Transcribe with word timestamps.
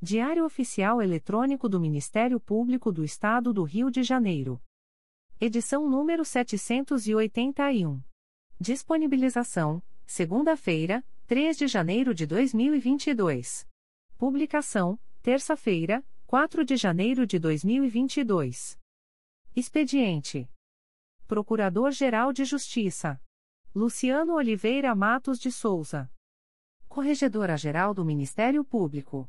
Diário 0.00 0.44
Oficial 0.44 1.02
Eletrônico 1.02 1.68
do 1.68 1.80
Ministério 1.80 2.38
Público 2.38 2.92
do 2.92 3.02
Estado 3.02 3.52
do 3.52 3.64
Rio 3.64 3.90
de 3.90 4.04
Janeiro. 4.04 4.62
Edição 5.40 5.90
número 5.90 6.24
781. 6.24 8.00
Disponibilização: 8.60 9.82
segunda-feira, 10.06 11.04
3 11.26 11.58
de 11.58 11.66
janeiro 11.66 12.14
de 12.14 12.26
2022. 12.26 13.66
Publicação: 14.16 15.00
terça-feira, 15.20 16.06
4 16.28 16.64
de 16.64 16.76
janeiro 16.76 17.26
de 17.26 17.36
2022. 17.40 18.78
Expediente: 19.56 20.48
Procurador-Geral 21.26 22.32
de 22.32 22.44
Justiça 22.44 23.20
Luciano 23.74 24.34
Oliveira 24.34 24.94
Matos 24.94 25.40
de 25.40 25.50
Souza. 25.50 26.08
Corregedora-Geral 26.86 27.92
do 27.92 28.04
Ministério 28.04 28.64
Público. 28.64 29.28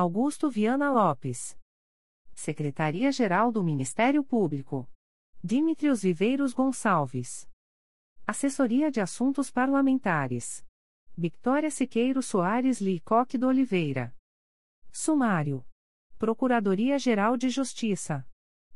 Augusto 0.00 0.48
Viana 0.48 0.90
Lopes. 0.90 1.58
Secretaria-Geral 2.32 3.52
do 3.52 3.62
Ministério 3.62 4.24
Público. 4.24 4.90
Dimitrios 5.44 6.00
Viveiros 6.00 6.54
Gonçalves. 6.54 7.46
Assessoria 8.26 8.90
de 8.90 8.98
Assuntos 8.98 9.50
Parlamentares. 9.50 10.64
Victoria 11.14 11.70
Siqueiro 11.70 12.22
Soares 12.22 12.80
Licoque 12.80 13.36
do 13.36 13.46
Oliveira. 13.46 14.16
Sumário. 14.90 15.66
Procuradoria-Geral 16.16 17.36
de 17.36 17.50
Justiça. 17.50 18.26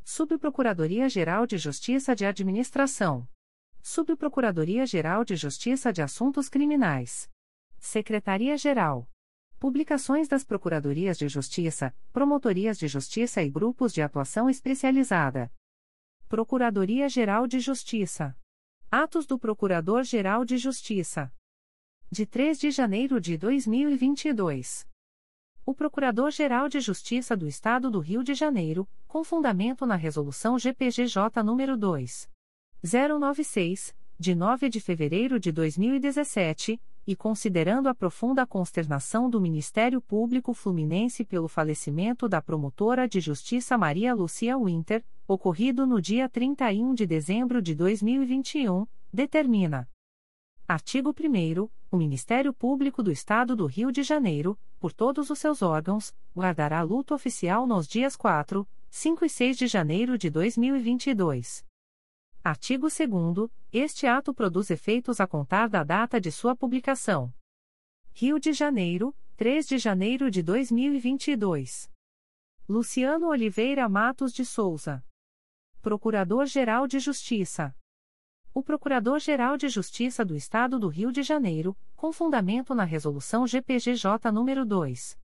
Subprocuradoria-Geral 0.04 1.46
de 1.46 1.56
Justiça 1.56 2.14
de 2.14 2.26
Administração. 2.26 3.26
Subprocuradoria-Geral 3.80 5.24
de 5.24 5.36
Justiça 5.36 5.90
de 5.90 6.02
Assuntos 6.02 6.50
Criminais. 6.50 7.30
Secretaria-Geral. 7.78 9.08
Publicações 9.64 10.28
das 10.28 10.44
Procuradorias 10.44 11.16
de 11.16 11.26
Justiça, 11.26 11.96
Promotorias 12.12 12.76
de 12.76 12.86
Justiça 12.86 13.42
e 13.42 13.48
Grupos 13.48 13.94
de 13.94 14.02
Atuação 14.02 14.50
Especializada. 14.50 15.50
Procuradoria-Geral 16.28 17.46
de 17.46 17.58
Justiça. 17.60 18.36
Atos 18.90 19.24
do 19.24 19.38
Procurador-Geral 19.38 20.44
de 20.44 20.58
Justiça. 20.58 21.32
De 22.10 22.26
3 22.26 22.60
de 22.60 22.70
janeiro 22.70 23.18
de 23.18 23.38
2022. 23.38 24.86
O 25.64 25.74
Procurador-Geral 25.74 26.68
de 26.68 26.78
Justiça 26.78 27.34
do 27.34 27.48
Estado 27.48 27.90
do 27.90 28.00
Rio 28.00 28.22
de 28.22 28.34
Janeiro, 28.34 28.86
com 29.08 29.24
fundamento 29.24 29.86
na 29.86 29.96
Resolução 29.96 30.58
GPGJ 30.58 31.40
nº 31.42 31.74
2. 31.74 32.30
096, 32.82 33.96
de 34.20 34.34
9 34.34 34.68
de 34.68 34.78
fevereiro 34.78 35.40
de 35.40 35.50
2017, 35.50 36.78
e 37.06 37.14
considerando 37.14 37.88
a 37.88 37.94
profunda 37.94 38.46
consternação 38.46 39.28
do 39.28 39.40
Ministério 39.40 40.00
Público 40.00 40.54
Fluminense 40.54 41.24
pelo 41.24 41.48
falecimento 41.48 42.28
da 42.28 42.40
promotora 42.40 43.08
de 43.08 43.20
justiça 43.20 43.76
Maria 43.76 44.14
Lucia 44.14 44.56
Winter, 44.58 45.04
ocorrido 45.28 45.86
no 45.86 46.00
dia 46.00 46.28
31 46.28 46.94
de 46.94 47.06
dezembro 47.06 47.60
de 47.60 47.74
2021, 47.74 48.86
determina. 49.12 49.88
Artigo 50.66 51.10
1 51.10 51.68
O 51.90 51.96
Ministério 51.96 52.52
Público 52.52 53.02
do 53.02 53.12
Estado 53.12 53.54
do 53.54 53.66
Rio 53.66 53.92
de 53.92 54.02
Janeiro, 54.02 54.58
por 54.80 54.92
todos 54.92 55.28
os 55.28 55.38
seus 55.38 55.60
órgãos, 55.60 56.14
guardará 56.34 56.80
luto 56.82 57.14
oficial 57.14 57.66
nos 57.66 57.86
dias 57.86 58.16
4, 58.16 58.66
5 58.90 59.24
e 59.24 59.28
6 59.28 59.58
de 59.58 59.66
janeiro 59.66 60.16
de 60.16 60.30
2022. 60.30 61.64
Artigo 62.46 62.88
2 62.88 63.50
Este 63.72 64.06
ato 64.06 64.34
produz 64.34 64.70
efeitos 64.70 65.18
a 65.18 65.26
contar 65.26 65.66
da 65.66 65.82
data 65.82 66.20
de 66.20 66.30
sua 66.30 66.54
publicação. 66.54 67.32
Rio 68.12 68.38
de 68.38 68.52
Janeiro, 68.52 69.16
3 69.34 69.66
de 69.66 69.78
janeiro 69.78 70.30
de 70.30 70.42
2022. 70.42 71.90
Luciano 72.68 73.28
Oliveira 73.28 73.88
Matos 73.88 74.30
de 74.30 74.44
Souza. 74.44 75.02
Procurador-Geral 75.80 76.86
de 76.86 76.98
Justiça. 76.98 77.74
O 78.52 78.62
Procurador-Geral 78.62 79.56
de 79.56 79.70
Justiça 79.70 80.22
do 80.22 80.36
Estado 80.36 80.78
do 80.78 80.88
Rio 80.88 81.10
de 81.10 81.22
Janeiro, 81.22 81.74
com 81.96 82.12
fundamento 82.12 82.74
na 82.74 82.84
Resolução 82.84 83.46
GPGJ 83.46 84.30
nº 84.30 84.66
2. 84.66 85.18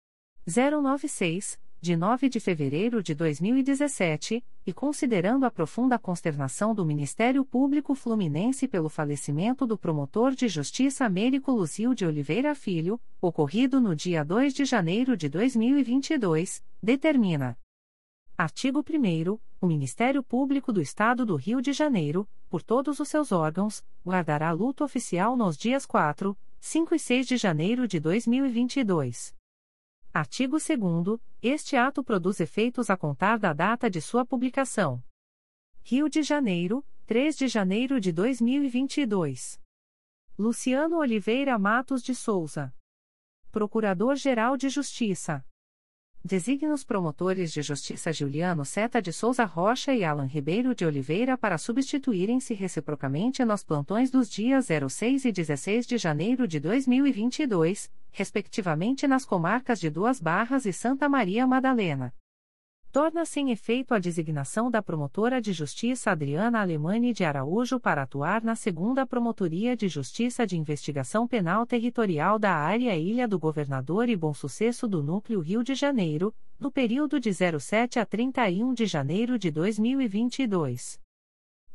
096, 0.47 1.59
de 1.81 1.95
9 1.95 2.28
de 2.28 2.40
fevereiro 2.40 3.01
de 3.01 3.16
2017, 3.16 4.44
e 4.66 4.73
considerando 4.73 5.45
a 5.45 5.51
profunda 5.51 5.97
consternação 5.97 6.75
do 6.75 6.85
Ministério 6.85 7.45
Público 7.45 7.95
Fluminense 7.95 8.67
pelo 8.67 8.90
falecimento 8.90 9.66
do 9.66 9.78
promotor 9.78 10.35
de 10.35 10.47
justiça 10.47 11.06
Américo 11.06 11.51
Luzio 11.51 11.95
de 11.95 12.06
Oliveira 12.06 12.53
Filho, 12.53 13.00
ocorrido 13.22 13.79
no 13.79 13.95
dia 13.95 14.23
2 14.25 14.53
de 14.53 14.66
janeiro 14.66 15.16
de 15.16 15.29
2022, 15.29 16.62
determina. 16.84 17.57
Artigo 18.38 18.79
1 18.79 19.39
O 19.62 19.68
Ministério 19.68 20.22
Público 20.22 20.73
do 20.73 20.81
Estado 20.81 21.25
do 21.25 21.35
Rio 21.35 21.62
de 21.62 21.72
Janeiro, 21.72 22.28
por 22.50 22.62
todos 22.62 23.00
os 23.00 23.07
seus 23.07 23.31
órgãos, 23.31 23.84
guardará 24.06 24.51
luto 24.51 24.84
oficial 24.84 25.38
nos 25.38 25.57
dias 25.57 25.85
4, 25.85 26.38
5 26.59 26.95
e 26.95 27.00
6 27.00 27.28
de 27.28 27.38
janeiro 27.38 27.88
de 27.88 28.00
2022. 28.00 29.38
Artigo 30.12 30.58
2 30.58 31.20
Este 31.40 31.78
ato 31.78 32.03
produz 32.03 32.40
efeitos 32.40 32.90
a 32.90 32.97
contar 32.97 33.38
da 33.38 33.53
data 33.53 33.88
de 33.88 34.02
sua 34.02 34.25
publicação. 34.25 35.03
Rio 35.83 36.10
de 36.10 36.24
Janeiro, 36.24 36.83
3 37.06 37.38
de 37.38 37.48
janeiro 37.48 38.01
de 38.01 38.12
2022. 38.12 39.62
Luciano 40.38 40.98
Oliveira 40.98 41.60
Matos 41.60 42.01
de 42.01 42.16
Souza. 42.16 42.74
Procurador-Geral 43.51 44.57
de 44.57 44.68
Justiça. 44.68 45.45
Designa 46.25 46.74
os 46.74 46.83
promotores 46.83 47.54
de 47.54 47.62
justiça 47.62 48.12
Juliano 48.12 48.66
Seta 48.66 49.00
de 49.00 49.13
Souza 49.13 49.45
Rocha 49.45 49.94
e 49.94 50.04
Alan 50.04 50.25
Ribeiro 50.25 50.74
de 50.74 50.86
Oliveira 50.86 51.38
para 51.38 51.60
substituírem-se 51.60 52.56
reciprocamente 52.56 53.45
nos 53.45 53.63
plantões 53.63 54.10
dos 54.10 54.28
dias 54.28 54.69
06 54.89 55.25
e 55.25 55.31
16 55.31 55.86
de 55.86 56.00
janeiro 56.00 56.48
de 56.48 56.60
2022, 56.60 57.92
respectivamente 58.11 59.07
nas 59.07 59.25
comarcas 59.25 59.79
de 59.79 59.89
Duas 59.89 60.19
Barras 60.19 60.65
e 60.65 60.73
Santa 60.73 61.07
Maria 61.07 61.45
Madalena. 61.47 62.13
Torna-se 62.91 63.39
em 63.39 63.51
efeito 63.51 63.94
a 63.94 64.00
designação 64.00 64.71
da 64.71 64.81
promotora 64.81 65.39
de 65.39 65.53
justiça 65.53 66.09
Adriana 66.09 66.59
Alemani 66.59 67.13
de 67.13 67.23
Araújo 67.23 67.79
para 67.79 68.01
atuar 68.01 68.44
na 68.44 68.56
segunda 68.56 69.06
Promotoria 69.06 69.77
de 69.77 69.88
Justiça 69.88 70.45
de 70.45 70.57
Investigação 70.57 71.27
Penal 71.27 71.67
Territorial 71.67 72.39
da 72.39 72.51
Área 72.51 72.97
Ilha 72.97 73.27
do 73.27 73.38
Governador 73.38 74.09
e 74.09 74.15
Bom 74.15 74.33
Sucesso 74.33 74.88
do 74.88 75.03
Núcleo 75.03 75.39
Rio 75.39 75.63
de 75.63 75.75
Janeiro, 75.75 76.33
no 76.59 76.71
período 76.71 77.19
de 77.19 77.31
07 77.31 78.00
a 78.00 78.06
31 78.07 78.73
de 78.73 78.88
janeiro 78.88 79.38
de 79.38 79.51
2022. 79.51 81.00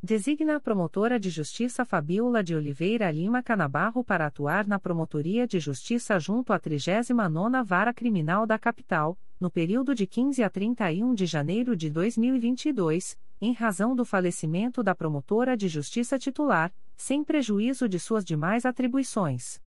Designa 0.05 0.57
a 0.57 0.61
promotora 0.61 1.19
de 1.19 1.31
justiça 1.31 1.83
Fabiola 1.83 2.45
de 2.45 2.55
Oliveira 2.55 3.11
Lima 3.11 3.43
Canabarro 3.43 4.05
para 4.05 4.27
atuar 4.27 4.67
na 4.67 4.79
Promotoria 4.79 5.47
de 5.47 5.59
Justiça 5.59 6.21
junto 6.21 6.53
à 6.53 6.61
39ª 6.61 7.65
Vara 7.65 7.95
Criminal 7.95 8.47
da 8.47 8.59
Capital, 8.59 9.19
no 9.41 9.51
período 9.51 9.95
de 9.95 10.07
15 10.07 10.43
a 10.43 10.51
31 10.51 11.15
de 11.15 11.25
janeiro 11.25 11.75
de 11.75 11.89
2022, 11.89 13.17
em 13.41 13.55
razão 13.55 13.97
do 13.97 14.05
falecimento 14.05 14.83
da 14.83 14.95
promotora 14.95 15.57
de 15.57 15.69
justiça 15.69 16.19
titular, 16.19 16.71
sem 16.95 17.25
prejuízo 17.25 17.89
de 17.89 17.99
suas 17.99 18.27
demais 18.27 18.67
atribuições. 18.67 19.64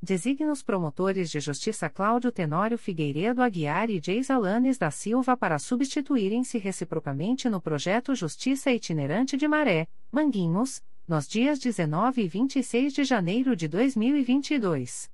Designa 0.00 0.52
os 0.52 0.62
promotores 0.62 1.28
de 1.28 1.40
justiça 1.40 1.90
Cláudio 1.90 2.30
Tenório 2.30 2.78
Figueiredo 2.78 3.42
Aguiar 3.42 3.90
e 3.90 4.00
Geis 4.00 4.30
Alanes 4.30 4.78
da 4.78 4.92
Silva 4.92 5.36
para 5.36 5.58
substituírem-se 5.58 6.56
reciprocamente 6.56 7.48
no 7.48 7.60
projeto 7.60 8.14
Justiça 8.14 8.70
Itinerante 8.70 9.36
de 9.36 9.48
Maré, 9.48 9.88
Manguinhos, 10.12 10.80
nos 11.06 11.26
dias 11.26 11.58
19 11.58 12.22
e 12.22 12.28
26 12.28 12.92
de 12.92 13.02
janeiro 13.02 13.56
de 13.56 13.66
2022. 13.66 15.10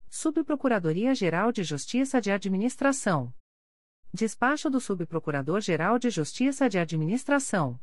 Subprocuradoria-Geral 0.09 1.51
de 1.51 1.65
Justiça 1.65 2.21
de 2.21 2.31
Administração. 2.31 3.35
Despacho 4.15 4.71
do 4.71 4.81
Subprocurador-Geral 4.81 5.99
de 5.99 6.09
Justiça 6.09 6.69
de 6.69 6.79
Administração. 6.79 7.81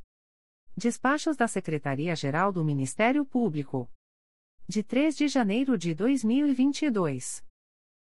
Despachos 0.77 1.35
da 1.35 1.47
Secretaria-Geral 1.47 2.51
do 2.51 2.63
Ministério 2.63 3.25
Público 3.25 3.89
de 4.67 4.83
3 4.83 5.15
de 5.15 5.27
janeiro 5.27 5.77
de 5.77 5.93
2022. 5.93 7.43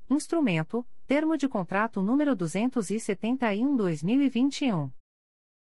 Instrumento: 0.09 0.87
Termo 1.07 1.37
de 1.37 1.49
contrato 1.49 2.01
número 2.03 2.37
271/2021. 2.37 4.91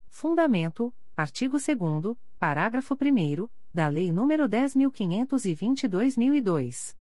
Fundamento: 0.09 0.93
Artigo 1.17 1.57
2 1.57 2.17
parágrafo 2.37 2.93
1 2.93 3.47
da 3.73 3.87
Lei 3.87 4.09
nº 4.09 4.49
10.520/2002. 4.49 6.93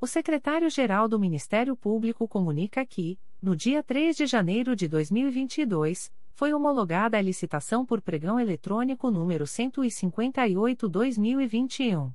O 0.01 0.07
secretário-geral 0.07 1.09
do 1.09 1.19
Ministério 1.19 1.77
Público 1.77 2.29
comunica 2.29 2.87
que, 2.87 3.19
no 3.43 3.57
dia 3.57 3.83
3 3.83 4.17
de 4.17 4.27
janeiro 4.27 4.77
de 4.77 4.87
2022, 4.87 6.13
foi 6.31 6.55
homologada 6.55 7.19
a 7.19 7.21
licitação 7.21 7.85
por 7.85 8.01
pregão 8.01 8.39
eletrônico 8.39 9.11
número 9.11 9.47
158-2021. 9.47 12.13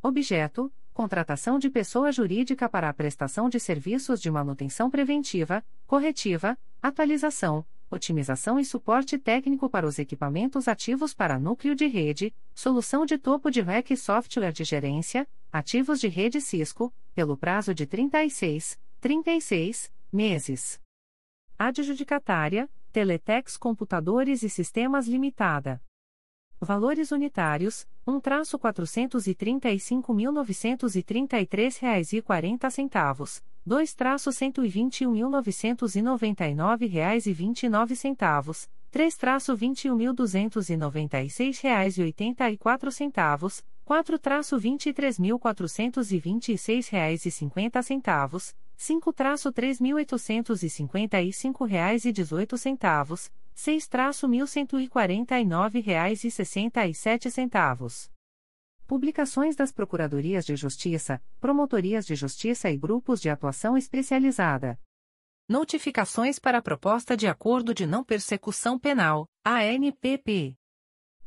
Objeto: 0.01 0.73
contratação 0.93 1.57
de 1.57 1.69
pessoa 1.69 2.11
jurídica 2.11 2.69
para 2.69 2.87
a 2.87 2.93
prestação 2.93 3.49
de 3.49 3.59
serviços 3.59 4.21
de 4.21 4.29
manutenção 4.29 4.89
preventiva, 4.89 5.63
corretiva, 5.87 6.57
atualização, 6.81 7.65
otimização 7.89 8.59
e 8.59 8.65
suporte 8.65 9.17
técnico 9.17 9.69
para 9.69 9.85
os 9.85 9.99
equipamentos 9.99 10.67
ativos 10.67 11.13
para 11.13 11.39
núcleo 11.39 11.75
de 11.75 11.87
rede, 11.87 12.33
solução 12.53 13.05
de 13.05 13.17
topo 13.17 13.49
de 13.49 13.61
REC 13.61 13.91
e 13.91 13.97
software 13.97 14.51
de 14.51 14.63
gerência, 14.63 15.27
ativos 15.51 15.99
de 15.99 16.07
rede 16.07 16.39
Cisco, 16.39 16.93
pelo 17.13 17.35
prazo 17.35 17.73
de 17.73 17.85
36, 17.85 18.79
36 18.99 19.91
meses. 20.11 20.79
Adjudicatária, 21.57 22.69
Teletex 22.91 23.57
Computadores 23.57 24.43
e 24.43 24.49
Sistemas 24.49 25.07
Limitada. 25.07 25.81
Valores 26.59 27.11
unitários: 27.11 27.87
um 28.05 28.19
traço 28.19 28.59
quatrocentos 28.59 29.27
e 29.27 29.33
trinta 29.33 29.71
e 29.71 29.79
cinco 29.79 30.13
mil 30.13 30.29
novecentos 30.29 30.95
e 30.97 31.01
trinta 31.01 31.39
e 31.39 31.45
três 31.45 31.77
reais 31.77 32.11
e 32.11 32.21
quarenta 32.21 32.69
centavos, 32.69 33.41
dois 33.65 33.93
traço 33.93 34.29
cento 34.33 34.65
e 34.65 34.67
vinte 34.67 35.01
e 35.01 35.07
um 35.07 35.11
mil 35.11 35.29
novecentos 35.29 35.95
e 35.95 36.01
noventa 36.01 36.45
e 36.45 36.53
nove 36.53 36.85
reais 36.85 37.25
e 37.27 37.31
vinte 37.31 37.63
e 37.63 37.69
nove 37.69 37.95
centavos, 37.95 38.67
três 38.91 39.15
traço 39.15 39.55
vinte 39.55 39.85
e 39.85 39.91
um 39.91 39.95
mil 39.95 40.13
duzentos 40.13 40.69
e 40.69 40.75
noventa 40.75 41.21
e 41.21 41.29
seis 41.29 41.61
reais 41.61 41.97
e 41.97 42.01
oitenta 42.01 42.51
e 42.51 42.57
quatro 42.57 42.91
centavos, 42.91 43.63
quatro 43.85 44.19
traço 44.19 44.59
vinte 44.59 44.87
e 44.87 44.93
três 44.93 45.17
mil 45.17 45.39
quatrocentos 45.39 46.11
e 46.11 46.19
vinte 46.19 46.51
e 46.51 46.57
seis 46.57 46.89
reais 46.89 47.25
e 47.25 47.31
cinquenta 47.31 47.81
centavos, 47.81 48.53
cinco 48.75 49.13
traço 49.13 49.49
três 49.49 49.79
mil 49.79 49.95
oitocentos 49.95 50.61
e 50.61 50.69
cinquenta 50.69 51.21
e 51.21 51.31
cinco 51.31 51.63
reais 51.63 52.03
e 52.03 52.11
dezoito 52.11 52.57
centavos 52.57 53.31
seis 53.55 53.87
traço 53.87 54.27
mil 54.27 54.47
cento 54.47 54.79
e 54.79 54.87
quarenta 54.87 55.39
e 55.39 55.45
nove 55.45 55.79
reais 55.79 56.23
e 56.23 56.31
sessenta 56.31 56.85
e 56.87 56.93
sete 56.93 57.29
centavos. 57.29 58.11
Publicações 58.87 59.55
das 59.55 59.71
Procuradorias 59.71 60.45
de 60.45 60.55
Justiça, 60.55 61.21
Promotorias 61.39 62.05
de 62.05 62.15
Justiça 62.15 62.69
e 62.69 62.77
Grupos 62.77 63.21
de 63.21 63.29
Atuação 63.29 63.77
Especializada. 63.77 64.79
Notificações 65.47 66.39
para 66.39 66.57
a 66.57 66.61
Proposta 66.61 67.15
de 67.15 67.27
Acordo 67.27 67.73
de 67.73 67.85
Não 67.85 68.03
Persecução 68.03 68.79
Penal, 68.79 69.27
ANPP. 69.45 70.55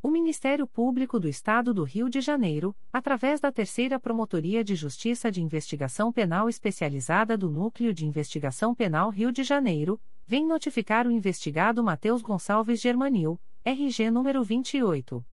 O 0.02 0.10
Ministério 0.10 0.66
Público 0.66 1.18
do 1.18 1.28
Estado 1.28 1.74
do 1.74 1.82
Rio 1.82 2.08
de 2.08 2.20
Janeiro, 2.20 2.76
através 2.92 3.40
da 3.40 3.50
Terceira 3.50 3.98
Promotoria 3.98 4.62
de 4.62 4.74
Justiça 4.74 5.32
de 5.32 5.42
Investigação 5.42 6.12
Penal 6.12 6.48
Especializada 6.48 7.36
do 7.36 7.50
Núcleo 7.50 7.92
de 7.92 8.06
Investigação 8.06 8.74
Penal 8.74 9.10
Rio 9.10 9.32
de 9.32 9.42
Janeiro, 9.42 10.00
vem 10.26 10.44
notificar 10.44 11.06
o 11.06 11.10
investigado 11.10 11.82
Matheus 11.84 12.20
Gonçalves 12.20 12.80
Germanil, 12.80 13.38
RG 13.64 14.10
número 14.10 14.42
28. 14.42 15.24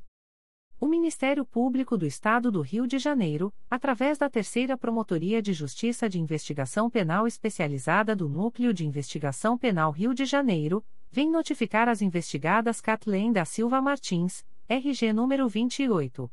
O 0.80 0.88
Ministério 0.88 1.46
Público 1.46 1.98
do 1.98 2.06
Estado 2.06 2.52
do 2.52 2.62
Rio 2.62 2.86
de 2.86 3.00
Janeiro, 3.00 3.54
através 3.70 4.18
da 4.18 4.30
Terceira 4.30 4.78
Promotoria 4.78 5.42
de 5.42 5.54
Justiça 5.54 6.10
de 6.10 6.20
Investigação 6.20 6.90
Penal 6.90 7.26
Especializada 7.26 8.16
do 8.16 8.28
Núcleo 8.28 8.74
de 8.74 8.86
Investigação 8.86 9.58
Penal 9.58 9.92
Rio 9.92 10.14
de 10.14 10.26
Janeiro, 10.26 10.84
vem 11.10 11.32
notificar 11.32 11.88
as 11.88 12.02
investigadas 12.02 12.82
Kathleen 12.82 13.32
da 13.32 13.46
Silva 13.46 13.82
Martins, 13.82 14.44
RG 14.68 15.14
número 15.14 15.48
28. 15.48 16.30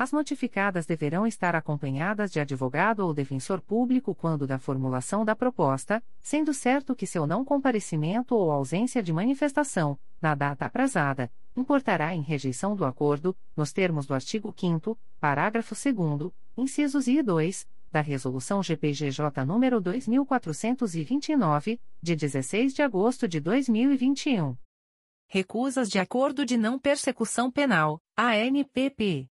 As 0.00 0.12
notificadas 0.12 0.86
deverão 0.86 1.26
estar 1.26 1.54
acompanhadas 1.54 2.32
de 2.32 2.40
advogado 2.40 3.00
ou 3.00 3.12
defensor 3.12 3.60
público 3.60 4.14
quando 4.14 4.46
da 4.46 4.58
formulação 4.58 5.26
da 5.26 5.36
proposta, 5.36 6.02
sendo 6.22 6.54
certo 6.54 6.96
que 6.96 7.06
seu 7.06 7.26
não 7.26 7.44
comparecimento 7.44 8.34
ou 8.34 8.50
ausência 8.50 9.02
de 9.02 9.12
manifestação, 9.12 9.98
na 10.18 10.34
data 10.34 10.64
aprazada, 10.64 11.30
importará 11.54 12.14
em 12.14 12.22
rejeição 12.22 12.74
do 12.74 12.86
acordo, 12.86 13.36
nos 13.54 13.74
termos 13.74 14.06
do 14.06 14.14
artigo 14.14 14.54
5 14.56 14.98
parágrafo 15.20 15.74
2 15.74 16.32
incisos 16.56 17.06
I 17.06 17.18
e 17.18 17.22
2, 17.22 17.68
da 17.92 18.00
Resolução 18.00 18.62
GPGJ 18.62 19.44
nº 19.44 19.80
2429, 19.80 21.78
de 22.00 22.16
16 22.16 22.72
de 22.72 22.80
agosto 22.80 23.28
de 23.28 23.38
2021. 23.38 24.56
Recusas 25.28 25.90
de 25.90 25.98
Acordo 25.98 26.46
de 26.46 26.56
Não 26.56 26.78
Persecução 26.78 27.50
Penal, 27.50 28.00
ANPP 28.16 29.28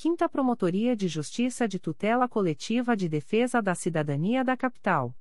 5 0.00 0.28
Promotoria 0.28 0.94
de 0.94 1.08
Justiça 1.08 1.66
de 1.66 1.80
Tutela 1.80 2.28
Coletiva 2.28 2.96
de 2.96 3.08
Defesa 3.08 3.60
da 3.60 3.74
Cidadania 3.74 4.44
da 4.44 4.56
Capital. 4.56 5.12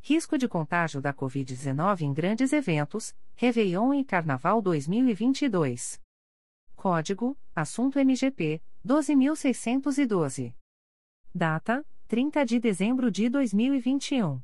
Risco 0.00 0.38
de 0.38 0.48
contágio 0.48 1.00
da 1.00 1.12
Covid-19 1.12 2.02
em 2.02 2.12
grandes 2.12 2.52
eventos, 2.52 3.14
Réveillon 3.34 3.92
e 3.94 4.04
Carnaval 4.04 4.62
2022. 4.62 6.00
Código: 6.74 7.36
Assunto 7.54 7.98
MGP 7.98 8.62
12612. 8.84 10.54
Data: 11.34 11.84
30 12.06 12.46
de 12.46 12.58
dezembro 12.58 13.10
de 13.10 13.28
2021. 13.28 14.40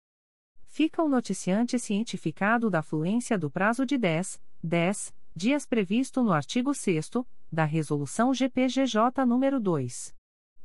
fica 0.76 1.02
o 1.02 1.08
noticiante 1.08 1.78
cientificado 1.78 2.68
da 2.68 2.82
fluência 2.82 3.38
do 3.38 3.50
prazo 3.50 3.86
de 3.86 3.96
10, 3.96 4.38
10 4.62 5.14
dias 5.34 5.64
previsto 5.64 6.22
no 6.22 6.32
artigo 6.32 6.74
6 6.74 7.12
da 7.50 7.64
Resolução 7.64 8.34
GPGJ 8.34 9.24
nº 9.24 9.58
2. 9.58 10.15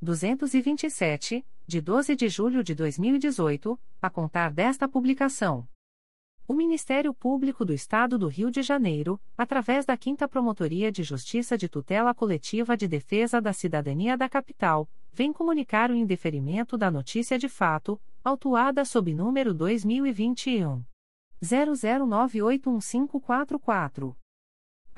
227, 0.01 1.45
de 1.67 1.79
12 1.79 2.15
de 2.15 2.27
julho 2.27 2.63
de 2.63 2.73
2018, 2.73 3.79
a 4.01 4.09
contar 4.09 4.51
desta 4.51 4.87
publicação. 4.87 5.67
O 6.47 6.55
Ministério 6.55 7.13
Público 7.13 7.63
do 7.63 7.71
Estado 7.71 8.17
do 8.17 8.27
Rio 8.27 8.49
de 8.49 8.63
Janeiro, 8.63 9.21
através 9.37 9.85
da 9.85 9.95
5 9.95 10.27
Promotoria 10.27 10.91
de 10.91 11.03
Justiça 11.03 11.55
de 11.55 11.69
Tutela 11.69 12.15
Coletiva 12.15 12.75
de 12.75 12.87
Defesa 12.87 13.39
da 13.39 13.53
Cidadania 13.53 14.17
da 14.17 14.27
Capital, 14.27 14.89
vem 15.13 15.31
comunicar 15.31 15.91
o 15.91 15.95
indeferimento 15.95 16.79
da 16.79 16.89
notícia 16.89 17.37
de 17.37 17.47
fato, 17.47 18.01
autuada 18.23 18.83
sob 18.83 19.13
número 19.13 19.53
2021 19.53 20.83
00981544. 21.43 24.15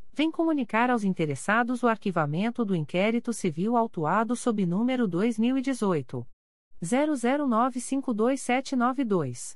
vem 0.13 0.29
comunicar 0.29 0.89
aos 0.89 1.03
interessados 1.03 1.83
o 1.83 1.87
arquivamento 1.87 2.65
do 2.65 2.75
inquérito 2.75 3.31
civil 3.31 3.77
autuado 3.77 4.35
sob 4.35 4.65
número 4.65 5.07
2018 5.07 6.27
00952792. 6.83 9.55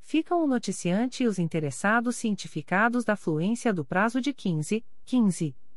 Ficam 0.00 0.44
o 0.44 0.46
noticiante 0.46 1.24
e 1.24 1.26
os 1.26 1.38
interessados 1.38 2.16
cientificados 2.16 3.04
da 3.04 3.16
fluência 3.16 3.72
do 3.72 3.84
prazo 3.84 4.20
de 4.20 4.32
15, 4.32 4.84
15 5.04 5.56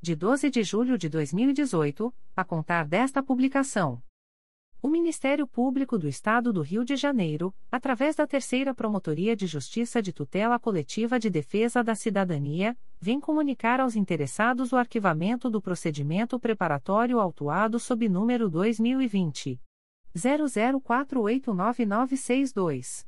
de 0.00 0.14
12 0.14 0.48
de 0.50 0.62
julho 0.62 0.96
de 0.96 1.08
2018, 1.08 2.14
a 2.36 2.44
contar 2.44 2.86
desta 2.86 3.20
publicação. 3.22 4.00
O 4.80 4.88
Ministério 4.88 5.44
Público 5.44 5.98
do 5.98 6.06
Estado 6.06 6.52
do 6.52 6.62
Rio 6.62 6.84
de 6.84 6.94
Janeiro, 6.94 7.52
através 7.70 8.14
da 8.14 8.28
Terceira 8.28 8.72
Promotoria 8.72 9.34
de 9.34 9.44
Justiça 9.44 10.00
de 10.00 10.12
Tutela 10.12 10.56
Coletiva 10.56 11.18
de 11.18 11.28
Defesa 11.28 11.82
da 11.82 11.96
Cidadania, 11.96 12.78
vem 13.00 13.18
comunicar 13.18 13.80
aos 13.80 13.96
interessados 13.96 14.72
o 14.72 14.76
arquivamento 14.76 15.50
do 15.50 15.60
procedimento 15.60 16.38
preparatório 16.38 17.18
autuado 17.18 17.80
sob 17.80 18.08
número 18.08 18.48
2020 18.48 19.60
00489962. 20.16 23.07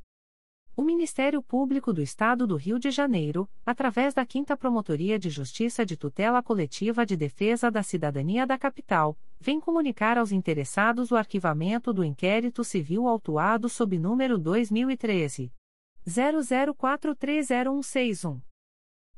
O 0.73 0.81
Ministério 0.81 1.43
Público 1.43 1.91
do 1.91 2.01
Estado 2.01 2.47
do 2.47 2.55
Rio 2.55 2.79
de 2.79 2.91
Janeiro, 2.91 3.45
através 3.65 4.13
da 4.13 4.25
5 4.25 4.55
Promotoria 4.55 5.19
de 5.19 5.29
Justiça 5.29 5.85
de 5.85 5.97
Tutela 5.97 6.41
Coletiva 6.41 7.05
de 7.05 7.17
Defesa 7.17 7.69
da 7.69 7.83
Cidadania 7.83 8.47
da 8.47 8.57
Capital, 8.57 9.17
vem 9.39 9.59
comunicar 9.59 10.17
aos 10.17 10.31
interessados 10.31 11.11
o 11.11 11.17
arquivamento 11.17 11.91
do 11.91 12.05
inquérito 12.05 12.63
civil 12.63 13.05
autuado 13.05 13.67
sob 13.67 13.99
número 13.99 14.37
2013 14.37 15.51
00430161. 16.07 18.39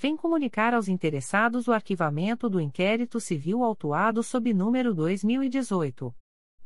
vem 0.00 0.16
comunicar 0.16 0.72
aos 0.72 0.88
interessados 0.88 1.68
o 1.68 1.72
arquivamento 1.72 2.48
do 2.48 2.58
inquérito 2.58 3.20
civil 3.20 3.62
autuado 3.62 4.22
sob 4.22 4.54
número 4.54 4.94
2018 4.94 6.14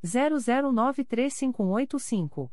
00935185. 0.05 2.49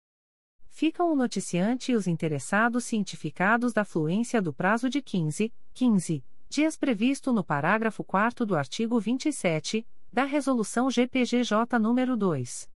Ficam 0.70 1.12
o 1.12 1.14
noticiante 1.14 1.92
e 1.92 1.94
os 1.94 2.06
interessados 2.06 2.86
cientificados 2.86 3.74
da 3.74 3.84
fluência 3.84 4.40
do 4.40 4.54
prazo 4.54 4.88
de 4.88 5.02
15, 5.02 5.52
15 5.74 6.24
dias 6.48 6.74
previsto 6.76 7.32
no 7.32 7.44
parágrafo 7.44 8.02
4 8.02 8.46
do 8.46 8.56
artigo 8.56 8.98
27 8.98 9.86
da 10.10 10.24
Resolução 10.24 10.90
GPGJ 10.90 11.78
nº 11.78 12.16
2. 12.16 12.72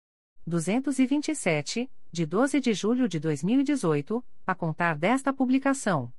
227, 0.46 1.90
de 2.16 2.24
12 2.24 2.60
de 2.60 2.72
julho 2.72 3.06
de 3.06 3.20
2018, 3.20 4.24
a 4.46 4.54
contar 4.54 4.96
desta 4.96 5.34
publicação. 5.34 6.10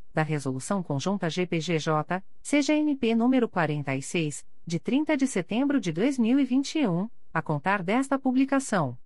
da 0.13 0.23
Resolução 0.23 0.83
Conjunta 0.83 1.29
GPGJ, 1.29 2.23
CGNP 2.41 3.15
nº 3.15 3.47
46, 3.47 4.45
de 4.65 4.79
30 4.79 5.17
de 5.17 5.27
setembro 5.27 5.79
de 5.79 5.91
2021, 5.91 7.09
a 7.33 7.41
contar 7.41 7.81
desta 7.81 8.19
publicação. 8.19 8.97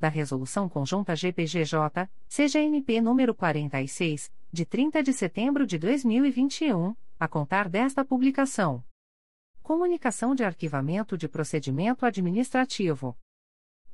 da 0.00 0.08
Resolução 0.08 0.68
Conjunta 0.68 1.14
GPGJ, 1.14 2.08
CGNP 2.26 3.00
número 3.02 3.34
46, 3.34 4.32
de 4.50 4.64
30 4.64 5.02
de 5.02 5.12
setembro 5.12 5.66
de 5.66 5.76
2021, 5.78 6.96
a 7.18 7.28
contar 7.28 7.68
desta 7.68 8.02
publicação. 8.02 8.82
Comunicação 9.62 10.34
de 10.34 10.42
arquivamento 10.42 11.18
de 11.18 11.28
procedimento 11.28 12.06
administrativo. 12.06 13.14